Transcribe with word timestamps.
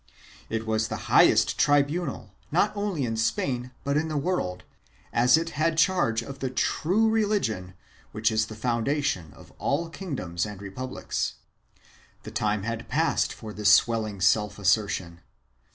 It 0.49 0.65
was 0.65 0.87
the 0.87 1.05
highest 1.13 1.59
tribunal, 1.59 2.33
not 2.51 2.75
only 2.75 3.05
in 3.05 3.15
Spain 3.15 3.69
but 3.83 3.97
in 3.97 4.07
the 4.07 4.17
world, 4.17 4.63
as 5.13 5.37
it 5.37 5.51
had 5.51 5.77
charge 5.77 6.23
of 6.23 6.39
the 6.39 6.49
true 6.49 7.07
religion, 7.07 7.75
which 8.11 8.31
is 8.31 8.47
the 8.47 8.55
foundation 8.55 9.31
of 9.35 9.51
all 9.59 9.89
kingdoms 9.91 10.43
and 10.43 10.59
republics. 10.59 11.35
The 12.23 12.31
time 12.31 12.63
had 12.63 12.89
passed 12.89 13.31
for 13.31 13.53
this 13.53 13.71
swell 13.71 14.07
ing 14.07 14.21
self 14.21 14.57
assertion. 14.57 15.21